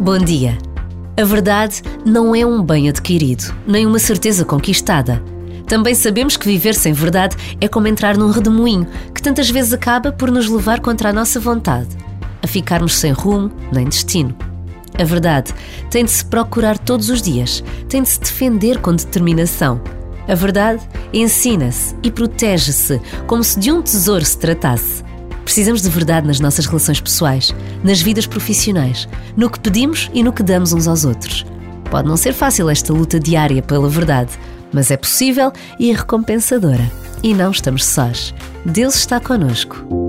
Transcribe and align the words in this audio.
Bom 0.00 0.18
dia. 0.18 0.56
A 1.20 1.24
verdade 1.24 1.82
não 2.06 2.34
é 2.34 2.46
um 2.46 2.62
bem 2.62 2.88
adquirido, 2.88 3.52
nem 3.66 3.86
uma 3.86 3.98
certeza 3.98 4.44
conquistada. 4.44 5.22
Também 5.66 5.94
sabemos 5.94 6.36
que 6.36 6.46
viver 6.46 6.74
sem 6.74 6.92
verdade 6.92 7.36
é 7.60 7.66
como 7.66 7.88
entrar 7.88 8.16
num 8.16 8.30
redemoinho 8.30 8.86
que 9.14 9.20
tantas 9.20 9.50
vezes 9.50 9.72
acaba 9.72 10.12
por 10.12 10.30
nos 10.30 10.48
levar 10.48 10.80
contra 10.80 11.10
a 11.10 11.12
nossa 11.12 11.40
vontade, 11.40 11.88
a 12.40 12.46
ficarmos 12.46 12.96
sem 12.96 13.12
rumo 13.12 13.50
nem 13.72 13.86
destino. 13.86 14.34
A 14.98 15.02
verdade 15.02 15.52
tem 15.90 16.04
de 16.04 16.10
se 16.12 16.24
procurar 16.24 16.78
todos 16.78 17.10
os 17.10 17.20
dias, 17.20 17.64
tem 17.88 18.02
de 18.02 18.08
se 18.08 18.20
defender 18.20 18.78
com 18.78 18.94
determinação. 18.94 19.80
A 20.30 20.34
verdade 20.36 20.80
ensina-se 21.12 21.92
e 22.04 22.10
protege-se 22.10 23.00
como 23.26 23.42
se 23.42 23.58
de 23.58 23.72
um 23.72 23.82
tesouro 23.82 24.24
se 24.24 24.38
tratasse. 24.38 25.02
Precisamos 25.44 25.82
de 25.82 25.90
verdade 25.90 26.24
nas 26.24 26.38
nossas 26.38 26.66
relações 26.66 27.00
pessoais, 27.00 27.52
nas 27.82 28.00
vidas 28.00 28.28
profissionais, 28.28 29.08
no 29.36 29.50
que 29.50 29.58
pedimos 29.58 30.08
e 30.14 30.22
no 30.22 30.32
que 30.32 30.44
damos 30.44 30.72
uns 30.72 30.86
aos 30.86 31.04
outros. 31.04 31.44
Pode 31.90 32.06
não 32.06 32.16
ser 32.16 32.32
fácil 32.32 32.70
esta 32.70 32.92
luta 32.92 33.18
diária 33.18 33.60
pela 33.60 33.88
verdade, 33.88 34.30
mas 34.72 34.92
é 34.92 34.96
possível 34.96 35.52
e 35.80 35.92
recompensadora. 35.92 36.88
E 37.24 37.34
não 37.34 37.50
estamos 37.50 37.84
sós. 37.84 38.32
Deus 38.64 38.94
está 38.94 39.18
conosco. 39.18 39.99